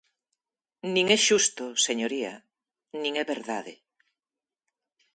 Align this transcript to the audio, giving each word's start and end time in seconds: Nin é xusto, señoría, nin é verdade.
Nin 0.93 1.05
é 1.17 1.19
xusto, 1.27 1.65
señoría, 1.87 2.33
nin 3.01 3.13
é 3.21 3.23
verdade. 3.33 3.73